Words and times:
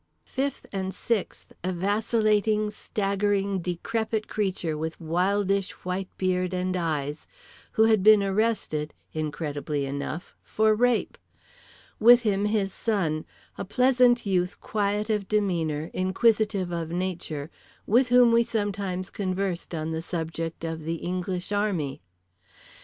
Fifth 0.25 0.65
and 0.73 0.95
sixth, 0.95 1.53
a 1.63 1.71
vacillating, 1.71 2.71
staggering, 2.71 3.59
decrepit 3.59 4.27
creature 4.27 4.75
with 4.75 4.99
wildish 4.99 5.73
white 5.85 6.09
beard 6.17 6.55
and 6.55 6.75
eyes, 6.75 7.27
who 7.73 7.83
had 7.83 8.01
been 8.01 8.23
arrested—incredibly 8.23 9.85
enough—for 9.85 10.73
"rape." 10.73 11.19
With 11.99 12.23
him 12.23 12.45
his 12.45 12.73
son, 12.73 13.27
a 13.59 13.63
pleasant 13.63 14.25
youth 14.25 14.59
quiet 14.59 15.11
of 15.11 15.27
demeanour, 15.27 15.91
inquisitive 15.93 16.71
of 16.71 16.89
nature, 16.89 17.51
with 17.85 18.09
whom 18.09 18.31
we 18.31 18.41
sometimes 18.41 19.11
conversed 19.11 19.75
on 19.75 19.91
the 19.91 20.01
subject 20.01 20.63
of 20.65 20.83
the 20.83 20.95
English 20.95 21.51
Army. 21.51 22.01